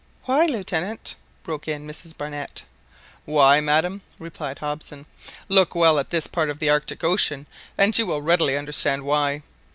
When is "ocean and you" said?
7.03-8.07